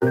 [0.00, 0.08] 欢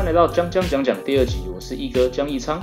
[0.00, 2.60] 迎来到江江讲讲第二集，我是一哥江一昌。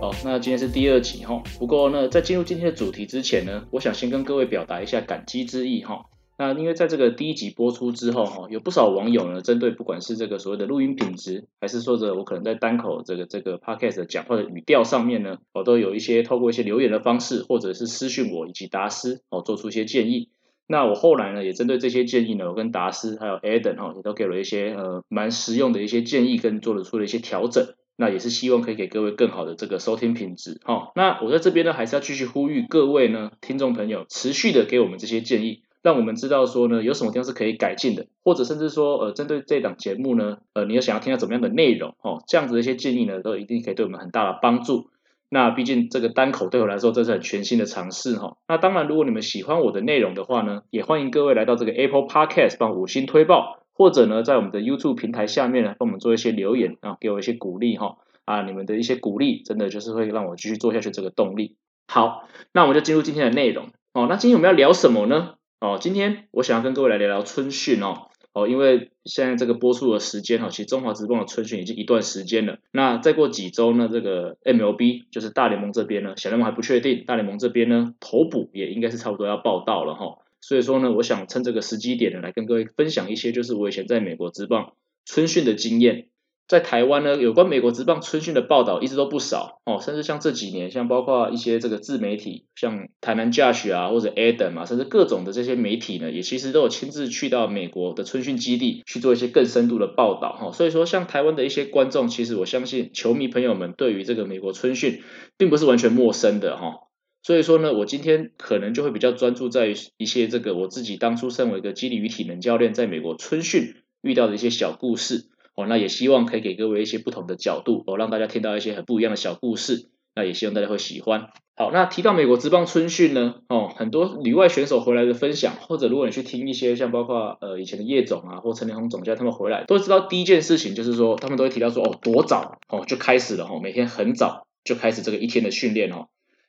[0.00, 1.42] 好，那今天是第二集哈。
[1.58, 6.06] 不过呢，在进入今天的主题之前呢，我想先跟各位表达一下感激之意哈。
[6.38, 20.30] 那因为在这个第一集播出之后哈，有不少网友呢，针对不管是这个所谓的录音品质，还是说着我可能在单口这个这个 podcast 讲话的语调上面呢，我都有一些透过一些留言的方式，或者是私讯我以及达斯哦，做出一些建议。
[20.68, 27.66] 那我后来呢，也针对这些建议呢，我跟达斯还有 Adam 哈，也都给了一些呃蛮实用的一些建议，跟做了出了一些调整。
[28.00, 30.92] 那也是希望可以给各位更好的这个收听品质哈。
[30.94, 44.90] 那我在这边呢，还是要继续呼吁各位呢，听众朋友持续的给我们这些建议，让我们知道说呢，有什么地方是可以改进的，或者甚至说呃，针对这档节目呢，呃，你有想要听到怎么样的内容哦，这样子的一些建议呢，都一定可以对我们很大的帮助。
[45.30, 48.38] 那毕竟这个单口对我来说，这是很全新的尝试哈。
[48.48, 57.96] 那当然，如果你们喜欢我的内容的话呢，也欢迎各位来到这个 Apple Podcast 帮五星推爆，或者呢，在我们的 YouTube 平台下面呢，帮我们做一些留言啊，给我一些鼓励哈。
[58.24, 61.56] 啊，你们的一些鼓励，真的就是会让我继续做下去这个动力。
[61.86, 64.06] 好，那我们就进入今天的内容哦。
[64.06, 65.36] 那今天我们要聊什么呢？
[65.60, 68.08] 哦，今天我想要跟各位来聊聊春训哦。
[68.32, 72.58] 哦，因为现在这个播出的时间哈，其实中华职棒的春训已经一段时间了。
[72.70, 80.18] 那再过几周呢，这个 MLB 就是大联盟这边呢，小联盟还不确定，大联盟这边呢，投捕也应该是差不多要报到了哈。
[80.40, 86.06] 所以说呢，我想趁这个时机点呢，来跟各位分享一些，就是我以前在美国职棒春训的经验。
[86.48, 100.50] 在台湾呢，有关美国职棒春训的报道一直都不少哦，甚至像这几年，像包括一些这个自媒体，像台南 Josh 啊，或者 Adam 啊，甚至各种的这些媒体呢，也其实都有亲自去到美国的春训基地去做一些更深度的报道哈。
[100.52, 105.02] 所以说，像台湾的一些观众，其实我相信球迷朋友们对于这个美国春训
[105.36, 106.88] 并不是完全陌生的哈。
[107.22, 115.26] 所以说呢，我今天可能就会比较专注在一些这个我自己当初身为一个肌力与体能教练，在美国春训遇到的一些小故事。
[115.58, 119.88] 哦，那也希望可以给各位一些不同的角度，哦，让大家听到一些很不一样的小故事。
[120.14, 121.30] 那也希望大家会喜欢。
[121.56, 136.06] 好，那提到美国职棒春训呢，哦，很多旅外选手回来的分享，或者如果你去听一些像包括呃以前的叶总啊，或陈连红总教他们回来，都知道第一件事情就是说，他们都会提到说，哦，多早哦就开始了哦，每天很早就开始这个一天的训练哦。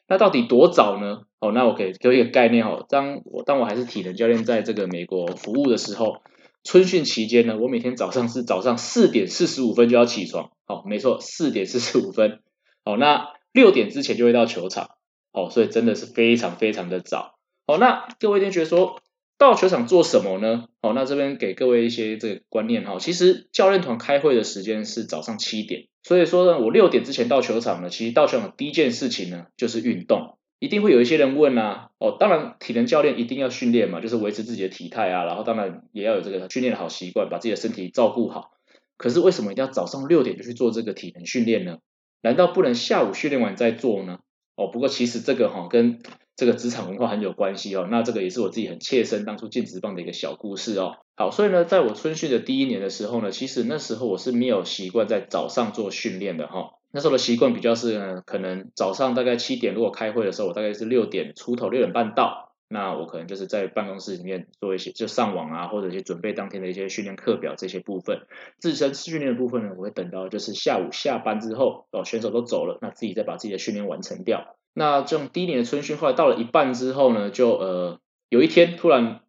[0.08, 1.22] 那到底多早呢？
[1.40, 6.18] 哦，那我可以给一个概念哦，当我当我还是体能教练，在这个美国服务的时候。
[6.64, 12.42] 春训期间呢，我每天早上是早上四点四十五分就要起床，好，没错，四点四十五分，
[12.84, 14.92] 好，那六点之前就会到球场，
[15.32, 19.02] 好，所以真的是非常非常的早，好，那各位一定觉得说
[19.38, 20.66] 到球场做什么呢？
[20.82, 30.39] 好，那这边给各位一些这个观念哈，其实教练团开会的时间是早上七点，所以说呢，我六点之前到球场呢，其实到球场第一件事情呢就是运动。
[30.60, 38.52] 一定会有一些人问啊，哦，当然体能教练一定要训练嘛，就是维持自己的体态啊，然后当然也要有这个训练的好习惯，把自己的身体照顾好。
[38.98, 41.78] 可是为什么一定要早上六点就去做这个体能训练呢？
[42.22, 44.20] 难道不能下午训练完再做呢？
[44.58, 46.00] 哦，不过其实这个哈跟
[46.36, 47.88] 这个职场文化很有关系哦。
[47.90, 50.98] 那这个也是我自己很切身当初进职棒的一个小故事哦。
[51.16, 56.79] 好，所以呢，在我春训的第一年的时候呢，其实那时候我是没有习惯在早上做训练的哈。
[56.92, 62.48] 那时候的习惯比较是，可能早上大概七点，如果开会的时候，我大概是六点出头，六点半到。
[62.72, 68.28] 那我可能就是在办公室里面做一些，就上网啊，或者去准备当天的一些训练课表这些部分。
[68.60, 74.56] 自身训练的部分呢，我会等到就是下午下班之后，哦，选手都走了，那自己再把自己的训练完成掉。
[74.76, 79.22] 那这种第一年的春训，后来到了一半之后呢，就呃有一天突然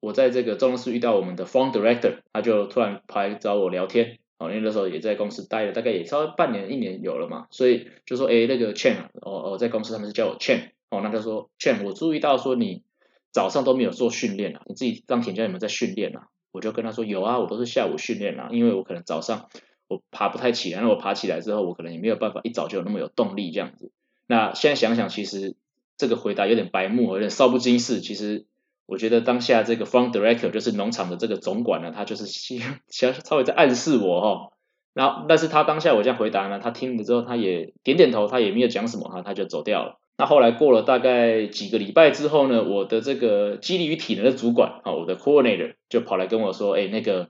[0.00, 4.18] 我在这个中央室遇到我们的 form director，他就突然跑来找我聊天。
[4.38, 12.82] 哦，因为那时候也在公司待了，大概也稍微半年一年有了嘛，所以就说，哎，那个 Chen，哦哦，在公司他们是叫我 Chen，哦，那他说 Chen，我注意到说你
[13.32, 16.28] 早上都没有做训练啊，你自己当田教有没有在训练啊？
[16.52, 19.48] 我就跟他说有啊，我都是下午训练啊，因为我可能早上
[19.88, 23.90] 我爬不太起来，那我爬起来之后，我可能也没有办法一早就有那么有动力这样子。
[24.26, 25.56] 那现在想想，其实
[25.96, 28.44] 这个回答有点白目，有点少不经事，其实。
[28.86, 34.52] 我觉得当下这个 farm director 就是农场的这个总管呢，他就是想稍微在暗示我哈，
[34.94, 39.98] 然后但是他当下我这样回答呢，他听了之后他也点点头，他也没有讲什么哈，他就走掉了。
[40.18, 47.28] 那后来过了大概几个礼拜之后呢，我的这个肌力与体能的主管啊，我的 coordinator 就跑来跟我说，哎，那个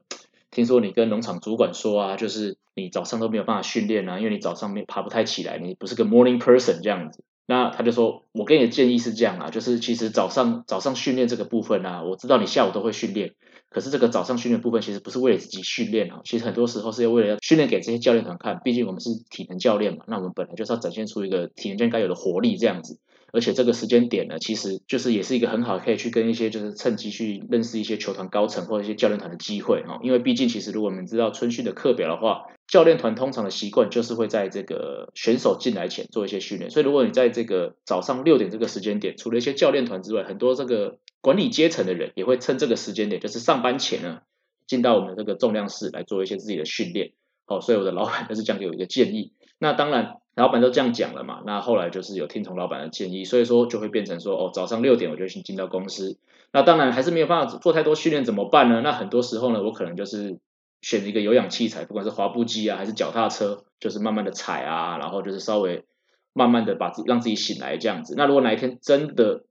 [0.51, 7.25] 听说你跟农场主管说啊，就是你早上都没有办法训练啊，因为你早上没爬不太起来，你不是个 morning person 这样子。
[7.47, 13.35] 那他就说，我给你的建议是这样啊，就是其实早上早上训练这个部分啊，我知道你下午都会训练，
[13.71, 22.99] 可是这个早上训练部分其实不是为了自己训练啊，其实很多时候是要为了要训练给这些教练团看，毕竟我们是体能教练嘛，那我们本来就是要展现出一个体能界该有的活力这样子。
[23.33, 29.99] 而且这个时间点呢，其实就是也是一个很好可以去跟一些就是趁机去认识一些球团高层或者一些教练团的机会哈。
[30.03, 36.71] 因为毕竟其实如果我们知道春训的课表的话，教练团通常的习惯就是会在这个选手进来前做一些训练。
[36.71, 44.21] 所以如果你在这个早上六点这个时间点，除了一些教练团之外，很多这个管理阶层的人也会趁这个时间点，就是上班前呢，
[44.67, 47.13] 进到我们这个重量室来做一些自己的训练。
[47.45, 49.33] 好，所以我的老板就是这样给我一个建议。
[49.59, 50.17] 那当然。
[50.37, 56.19] 老板都这样讲了嘛，那后来就是有听从老板的建议，所以说就会变成说，哦，早上六点我就先进到公司。
[56.53, 58.83] 那当然还是没有办法做太多训练，怎么办呢？
[58.85, 60.39] 那很多时候呢，我可能就是
[60.81, 65.85] 选一个有氧器材，不管是滑步机啊，还是脚踏车，就是慢慢的踩啊，然后就是稍微
[66.33, 68.15] 慢慢的把自己让自己醒来这样子。
[68.17, 69.45] 那如果哪一天真的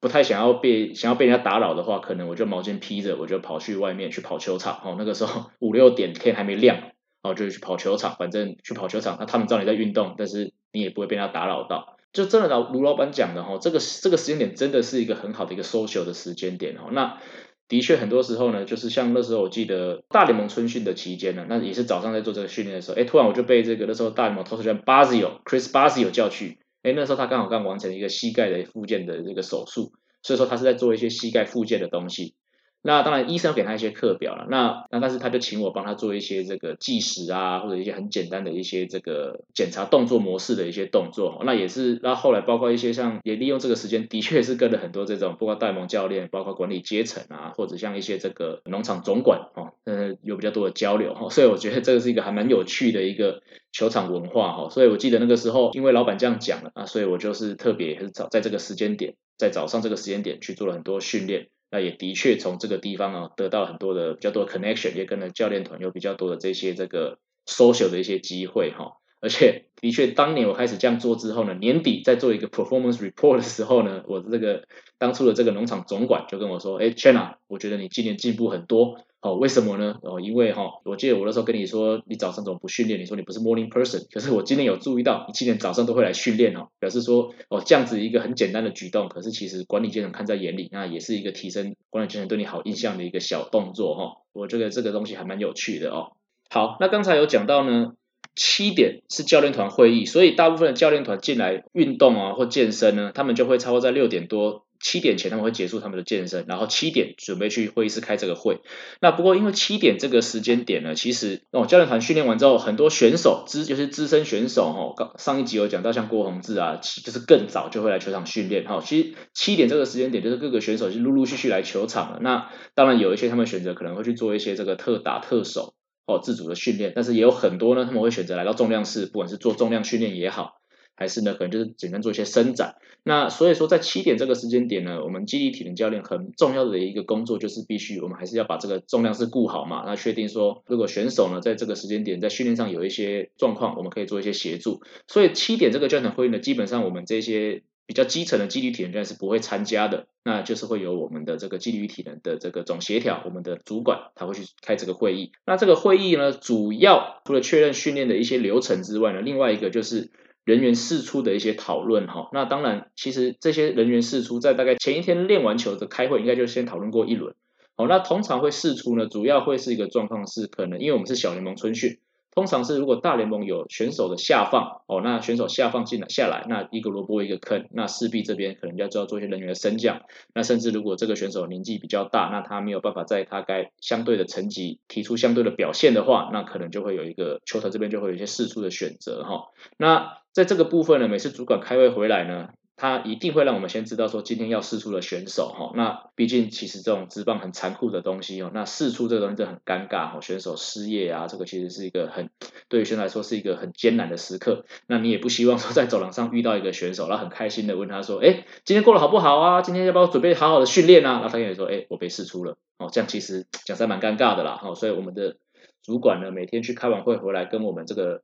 [0.00, 4.80] 不太想要被想要被人家打扰的话，可能我就毛巾披着，我就跑去外面去跑球场。
[4.84, 6.92] 哦，那个时候五六点天还没亮。
[7.20, 11.96] 然后就去跑球场，反正去跑球场，那他们知道你在运动，但是你也不会被他打扰到。
[12.12, 16.90] 就真的老卢老板讲的哈，这个这个时间点真的是一个很好的一个 social 的时间点哦。
[16.92, 17.18] 那
[17.68, 29.92] 的确很多时候呢，就是像那时候我记得大联盟春训的期间呢，那也是早上在做这个训练的时候，哎，突然我就被这个那时候大联盟投手教练 Bosio Chris Bosio 叫去，哎，那时候他刚好刚完成一个膝盖的复健的这个手术，
[30.22, 32.34] 所以说他是在做一些膝盖复健的东西。
[32.80, 34.46] 那当然，医生要给他一些课表了。
[34.48, 41.42] 那那但是他就请我帮他做一些这个计时啊，或者一些很简单的一些这个检查动作模式的一些动作。
[41.44, 51.28] 那也是，那后来包括一些像也利用这个时间，的确是跟了很多这种，包括戴蒙教练，包括管理阶层啊，或者像一些这个农场总管哦，嗯，有比较多的交流哈。
[51.30, 53.42] 所以我觉得这个是一个还蛮有趣的一个
[53.72, 54.68] 球场文化哈。
[54.70, 61.48] 所以我记得那个时候，因为老板这样讲了啊，所以我就是特别是早在这个时间点，在早上这个时间点去做了很多训练。
[61.70, 68.94] 那也的确从这个地方啊，得到很多的比较多的 connection，也跟了教练团有比较多的这些这个 social 的一些机会哈。
[69.20, 74.64] 而且的确，当年我开始这样做之后呢，年底在做一个 performance report 的时候呢，我的这个
[74.98, 79.96] 当初的这个农场总管就跟我说：“哎，Chen，我觉得你今年进步很多。”哦，为什么呢？
[80.02, 83.00] 哦，因为哈、哦，我记得我那时候跟你说，你早上怎么不训练？
[83.00, 94.10] 你说你不是 morning person，可是我今天有注意到，你今年早上都会来训练哦，表示说哦，这样子一个很简单的举动，可是其实管理阶层看在眼里，那也是一个提升管理阶层对你好印象的一个小动作哈、哦。
[94.32, 96.12] 我觉得这个东西还蛮有趣的哦。
[96.48, 97.94] 好，那刚才有讲到呢，
[98.38, 104.64] 七点是教练团会议，所以大部分的教练团进来运动啊或健身呢，他们就会超过在六点多。
[104.80, 108.60] 七点前他们会结束他们的健身，然后七点准备去会议室开这个会。
[109.00, 118.80] 那不过因为七点这个时间点呢，其实哦教练团训练完之后，很多选手资就是资深选手哦，刚上一集有讲到像郭宏志啊，就是更早就会来球场训练哈。
[118.80, 122.20] 其实七点这个时间点就是各个选手就陆陆续续来球场了。
[122.22, 125.74] 那当然有一些他们选择可能会去做一些这个特打特守
[126.08, 130.56] 哦自主的训练，但是也有很多呢他们会选择来到重量室，不管是做重量训练也好。
[131.00, 132.74] 还是呢，可能就是简单做一些伸展。
[133.04, 139.84] 那所以说，在七点这个时间点呢，我们肌力体能教练很重要的一个工作就是必须，我们还是要把这个重量室顾好嘛。
[139.86, 144.82] 那确定说，如果选手呢在这个时间点在训练上有一些状况，我们可以做一些协助。
[145.06, 155.32] 所以七点这个教练会议呢，基本上我们这些比较基层的纪律体能教练是不会参加的，那就是会有我们的这个纪律体能的这个总协调，我们的主管他会去开这个会议。
[155.44, 160.12] 那这个会议呢，主要除了确认训练的一些流程之外呢，另外一个就是。
[160.44, 167.34] 人员释出的一些讨论哈，那当然，其实这些人员释出在大概前一天练完球的开会，应该就先讨论过一轮。
[167.76, 171.98] 好，那通常会释出呢，主要会是一个状况是可能，因为我们是小联盟春训。
[172.38, 180.02] 通常是如果大联盟有选手的下放哦，那选手下放进来下来，那一个萝卜一个坑，那势必这边可能就要做一些人员的升降。
[180.36, 189.46] 那甚至如果这个选手年纪比较大，那他没有办法在他该相对的成绩提出相对的表现的话，那可能就会有一个球团这边就会有一些释出的选择哈。
[189.76, 192.50] 那在这个部分呢，每次主管开会回来呢。
[192.80, 202.30] 他一定会让我们先知道说今天要试出的选手哈，那毕竟其实这种职棒很残酷的东西哦，那试出这个东西就很尴尬哈，选手失业啊，这个其实是一个很
[202.68, 204.64] 对于选手来说是一个很艰难的时刻。
[204.86, 209.60] 那你也不希望说在走廊上遇到一个选手，然后很开心的问他说，哎，今天过得好不好啊？
[209.60, 211.14] 今天要不要准备好好的训练啊？
[211.14, 214.76] 然后他也说，哎，我被试出了哦，这样其实讲实在蛮尴尬的啦哈。
[214.76, 215.36] 所以我们的
[215.82, 218.22] 主管呢，每天去开完会回来跟我们这个。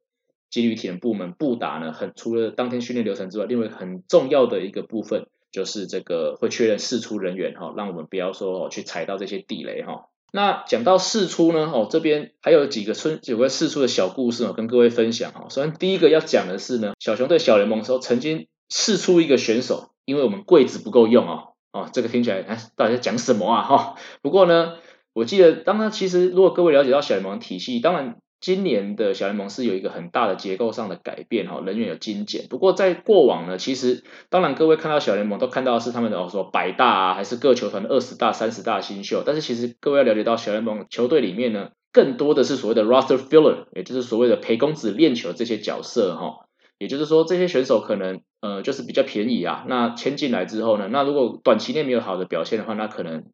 [0.54, 10.06] 纪律体能部门布达呢，很除了当天训练流程之外，另外很重要的一个部分就是这个会确认释出人员哈，让我们不要说哦去踩到这些地雷哈。
[10.30, 15.46] 那讲到释出呢，哦这边还有几个春有个释出的小故事哦，跟各位分享哈。
[15.50, 23.96] 首先第一个要讲的是呢，小熊对小联盟的时候曾经试出一个选手，因为我们柜子不够用哦，哦这个听起来哎到底在讲什么啊哈？
[24.22, 24.74] 不过呢。
[25.16, 32.46] 我记得，当然其实如果各位了解到小联盟体系，当然今年的小联盟是有一个很大的结构上的改变哈，人员有精简。
[32.50, 39.22] 不过在过往呢，其实当然各位看到小联盟都看到是他们的哦说百大啊，还是各球团的二十大、三十大新秀。
[39.24, 46.46] 但是其实各位要了解到小联盟球队里面呢，更多的是所谓的 roster filler，也就是所谓的陪公子练球这些角色哈。
[46.76, 49.64] 也就是说，这些选手可能呃就是比较便宜啊。
[49.68, 53.24] 那签进来之后呢，那如果短期内没有好的表现的话，那可能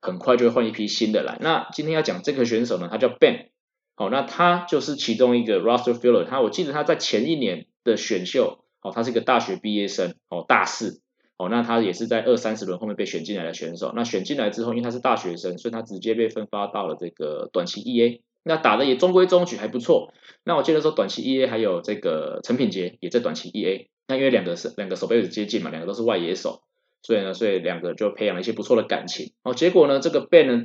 [0.00, 1.36] 很快就会换一批新的来。
[1.42, 3.50] 那今天要讲这个选手呢，他叫 Ben，
[3.96, 6.24] 好，那他就是其中一个 roster filler。
[6.24, 11.00] 他我记得他在前一年的选秀，哦，他是一个大学毕业生，哦，大四，
[11.36, 13.92] 哦，那他也是在二三十轮后面被选进来的选手。
[13.94, 18.20] 那选进来之后，因为他是大学生，所以他直接被分发到了这个短期 EA。
[18.42, 20.12] 那打的也中规中矩，还不错。
[20.44, 23.86] 那我记得说短期 EA 还有这个陈品杰也在短期 EA。
[24.06, 26.62] 那因为两个是两个守备位接近嘛，两个都是外野手，
[27.00, 29.32] 所以呢，所以两个就培养了一些不错的感情。
[29.44, 30.64] 哦，结果呢，这个 Ben 呢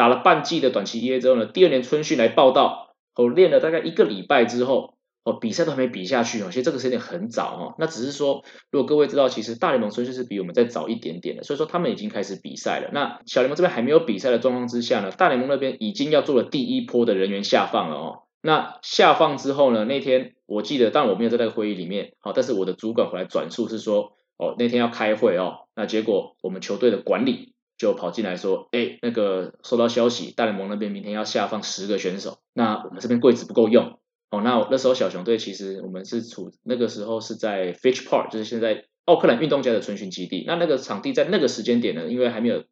[0.00, 4.94] 打了半季的短期 EA 之后呢，第二年春训来报到，哦，练了大概一个礼拜之后。
[5.22, 7.74] 哦，比赛都还没比下去哦，其实这个时间点很早哦。
[7.78, 12.88] 那只是说，如果各位知道，其实大联盟春训是比我们再早一点点的，所以说他们已经开始比赛了。
[12.94, 18.22] 那小联盟这边还没有比赛的状况之下呢，大联盟那边已经要做了第一波的人员下放了哦。
[18.40, 33.98] 那下放之后呢，那天我记得，但我没有在那个会议里面，好，但是我的主管回来转述是说，哦，那天要开会哦，那结果我们球队的管理就跑进来说，哎，那个收到消息，大联盟那边明天要下放十个选手，那我们这边柜子不够用。
[34.30, 40.44] 哦，那那时候小熊队其实我们是处那个时候是在 Fitch Park，就是现在奥克兰运动家的春训基地。
[40.46, 42.64] 那那个场地在那个时间点呢，因为还没有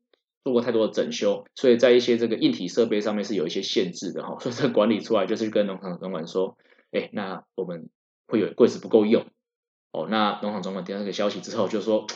[0.45, 4.37] 做过太多的整修，所以在一些这个硬体设备上面是有一些限制的哈。
[4.39, 6.59] 所以这个管理出来就是跟农场总管说，
[6.93, 7.89] 哎，那我们
[8.27, 9.25] 会有柜子不够用。
[9.91, 12.07] 哦，那农场总管听到这个消息之后就说。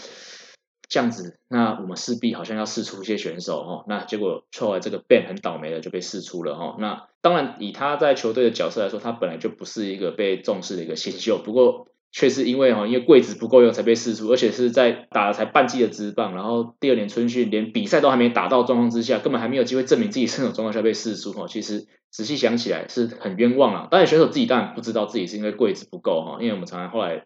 [0.93, 3.85] 这样子，那我们势必好像要试出一些选手哦。
[3.89, 6.77] 那结果后来这个 Ben 很倒霉的就被试出了哈。
[6.79, 11.39] 那当然以他在球队的角色来说，他本来就不是一个被重视的一个新秀。
[11.39, 21.47] 不过却是因为哈，因为柜子不够用才被试出，而且是在打了才半季的职棒，然后第二年春训连比赛都还没打到状况之下，根本还没有机会证明自己身手状况下被试出哈。
[21.49, 23.89] 其实仔细想起来是很冤枉啊。
[23.91, 27.25] 当然选手自己当然不知道自己是因为柜子不够哈，因为我们常常后来。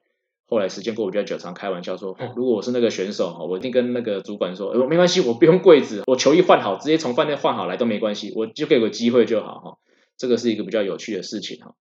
[0.49, 9.79] 后来时间过我就在酒场开玩笑说，如果我是那个选手，我一定跟那个主管说，没关系，我不用柜子，我球衣换好，直接从饭店换好来都没关系，我就给个机会就好哈。
[10.17, 11.75] 这个是一个比较有趣的事情哈。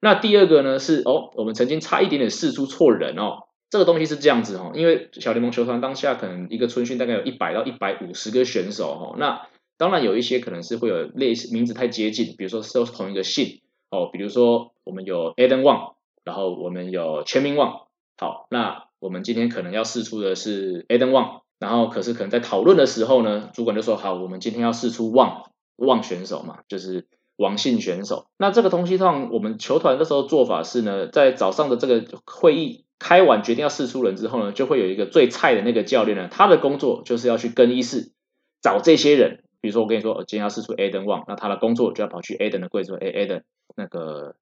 [0.00, 3.44] 那第二个呢是哦，我们曾经差一点点试出错人哦。
[3.70, 9.16] 这个东西是这样子哈，因为小联盟球团当下可能一个春训大概有一百到一百五十个选手哈。
[9.18, 9.46] 那
[9.78, 13.60] 当然有一些可能是会有类似名字太接近，比如说都是同一个姓
[13.90, 17.82] 哦，比如说我们有 Adam Wang，然后我们有全民旺。
[18.20, 28.26] 好，那我们今天可能要试出的是 Adam Wang，然后可是可能在讨论的时候呢，主管就说好，我们今天要试出旺旺选手嘛，就是王姓选手。
[28.36, 38.12] 那这个东西上，我们球团的时候做法是呢，在早上的这个会议开完决定要试出人之后呢，就会有一个最菜的那个教练呢，他的工作就是要去更衣室
[38.60, 43.44] 找这些人，比如说我跟你说，我今天要试出 Adam Wang，那他的工作就要跑去 Adam 的柜子，，Adam
[43.76, 44.36] 那个。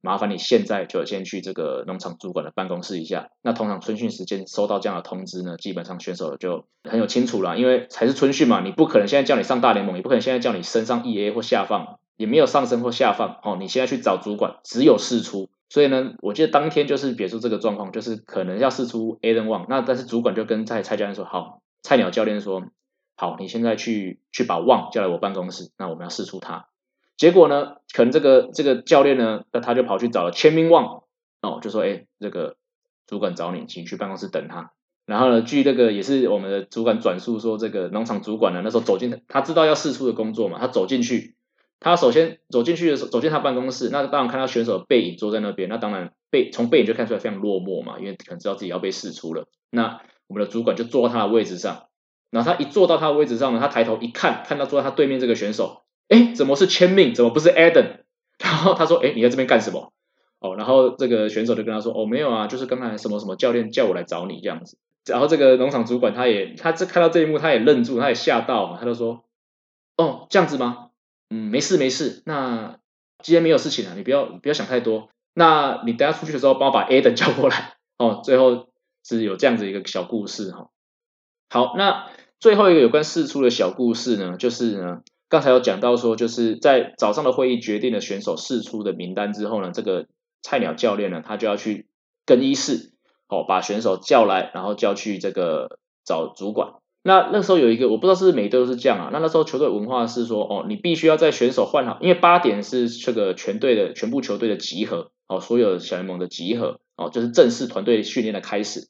[0.00, 3.30] 麻烦你现在就先去这个农场主管的办公室一下。
[3.42, 13.56] 那通常春训时间收到这样的通知呢，基本上选手就很有清楚了，因为才是春训嘛，你不可能现在叫你上大联盟，也不可能现在叫你升上 EA 或下放，也没有上升或下放哦。
[13.60, 15.50] 你现在去找主管，只有试出。
[15.68, 22.64] 所以呢，我记得当天就是别出这个状况，就是可能要试出 Adam Wang，那但是主管就跟蔡蔡教练说，好，菜鸟教练说，
[23.16, 26.69] 好，你现在去去把 Wang 叫来我办公室，那我们要试出他。
[27.20, 31.02] 结果呢，可能这个这个教练呢，那他就跑去找了签名旺
[31.42, 32.56] 哦，就说：“哎，这个
[33.06, 34.72] 主管找你，请去办公室等他。”
[35.04, 41.34] 然后呢，据这个也是我们的主管转述说，这个农场主管呢，那时候走进，他知道要试出的工作嘛，他走进去，
[41.78, 49.46] 他首先走进去的时候，走进他办公室，那当然看到选手的背影坐在那边，那当然背从背影就看出来非常落寞嘛，因为可能知道自己要被试出了。
[49.70, 51.88] 那我们的主管就坐到他的位置上，
[52.30, 55.82] 然后他一坐到他的位置上呢，他抬头一看，看到坐在他对面这个选手。
[56.10, 57.14] 哎，怎么是签名？
[57.14, 58.00] 怎么不是 Adam？
[58.38, 59.92] 然后他说：“哎，你在这边干什么？”
[60.40, 64.76] 哦，然后这个选手就跟他说：“哦，没有啊，就是刚才什么什么教练叫我来找你这样子。”
[65.06, 69.24] 然后这个农场主管他也他这看到这一幕，他也愣住，他也吓到，他就说
[69.96, 70.88] ：“哦，这样子吗？
[71.30, 72.22] 嗯，没事没事。
[72.26, 72.78] 那
[73.22, 75.10] 今天没有事情了，你不要不要想太多。
[75.34, 77.74] 那你等下出去的时候，帮我把 Adam 叫过来。
[77.98, 78.68] 哦，最后
[79.04, 80.70] 是有这样子一个小故事哈。
[81.50, 82.06] 好，那
[82.40, 85.02] 最后一个有关事出的小故事呢，就是呢。
[85.30, 90.08] 刚才有讲到说，就是在早上的会议决定了选手释出的名单之后呢，这个
[90.42, 91.86] 菜鸟教练呢，他就要去
[92.26, 92.92] 更衣室，
[93.28, 96.72] 哦，把选手叫来，然后叫去这个找主管。
[97.02, 99.10] 那那时候有一个，我不知道是不是每队都是这样啊。
[99.12, 108.88] 那那时候球队文化是说，哦，你必须要在选手换好，因为八点是这个全队的全部球队的集合，哦，所有小联盟的集合，哦，就是正式团队训练的开始。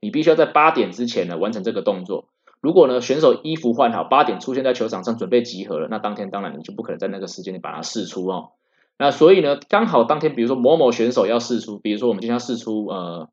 [0.00, 2.30] 你必须要在八点之前呢完成这个动作。
[2.62, 8.52] 如果呢选手衣服换好，八点出现在球场上准备集合了，那当天当然你就不可能在那个时间里把它试出哦。
[8.96, 13.28] 那所以呢，刚好当天比如说某某选手要试出，比如说我们今天要试出呃。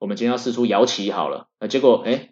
[0.00, 2.28] 我们今天要试出姚奇好了，那结果哎，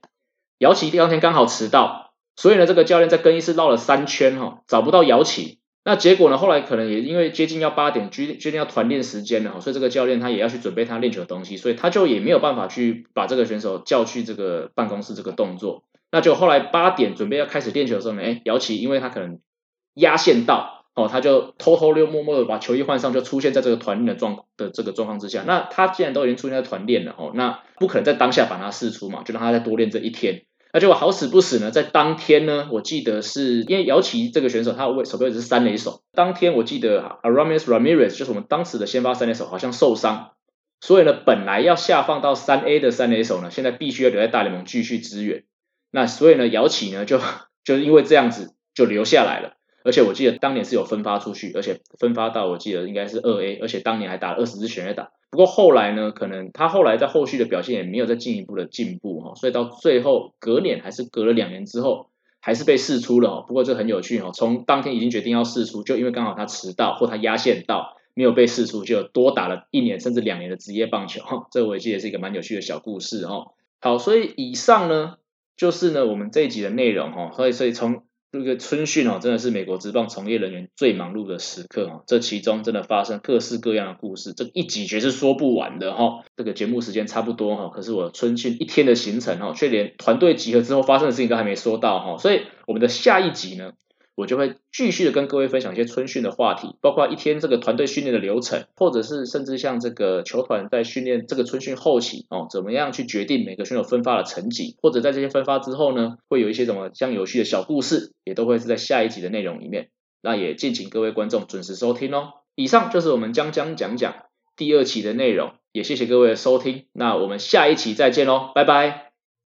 [0.59, 5.59] 姚奇第二天刚好迟到，所以呢，这个教练在更衣室绕了三圈哈，找不到姚奇。
[5.83, 15.83] 那结果呢，后来可能也因为接近要八点，决决定要团练时间了，所以这个教练他也要去准备他练球的东西，所以他就也没有办法去把这个选手叫去这个办公室这个动作。
[16.17, 19.39] 那就后来八点准备要开始练球的时候呢，哎，姚奇因为他可能
[19.93, 20.73] 压线到。
[20.95, 25.45] 哦，他就偷偷溜、默默的把球衣换上，就出现在这个团练的状的这个状况之下。
[25.47, 30.45] 那他既然都已经出现在团练了，哦，那不可能在当下把他释出嘛，就让他再多练这一天。
[30.73, 36.01] 那结果好死不死呢，在当天呢，我记得是因为姚奇这个选手，他位守备位置是三垒手。
[36.15, 40.31] 当天我记得 Aramis Ramirez 就是我们当时的先发三垒手，好像受伤，
[40.81, 45.45] 所以呢，本来要下放到三 A 的三垒手呢，现在必须要留在大联盟继续支援。
[45.91, 47.21] 那所以呢，姚奇呢，就
[47.65, 49.55] 就因为这样子就留下来了。
[49.85, 55.11] 而且我记得当年是有分发出去，而且分发到我记得应该是二 A，而且当年还打了二十支全垒打。
[55.31, 63.45] 不过后来呢，可能他后来在后续的表现也没有再进一步的进步哈，所以到最后隔年还是隔了两年之后，还是被释出了。
[63.47, 71.23] 不过这很有趣哦，从当天已经决定要释出，就因为刚好他迟到或他压线到，没有被释出，就多打了一年甚至两年的职业棒球。
[71.53, 73.53] 这我记得是一个蛮有趣的小故事哦。
[73.81, 75.17] 好，所以以上呢
[75.57, 78.03] 就是呢我们这一集的内容哈，所以所以从。
[78.33, 82.03] 这个春训哦，真的是美国职棒从业人员最忙碌的时刻哦。
[82.07, 86.23] 这其中真的发生各式各样的故事，这一集绝是说不完的哈。
[86.37, 92.19] 这个节目时间差不多哈，可是我春训一天的行程哈，却连团队集合之后发生的事情都还没说到哈。
[92.19, 93.73] 所以我们的下一集呢，
[94.17, 109.91] 我就会继续的跟各位分享一些春训的话题，包括一天这个团队训练的流程，或者是甚至像这个球团在训练这个春训后期哦，怎么样去决定每个选手分发的成绩，或者在这些分发之后呢，会有一些什么像有趣的小故事，也都会是在下一集的内容里面。
[110.23, 112.31] 那也敬请各位观众准时收听哦。
[112.55, 114.15] 以上就是我们将将讲讲
[114.57, 116.87] 第二期的内容，也谢谢各位的收听。
[116.95, 119.06] 那我们下一期再见喽，拜拜。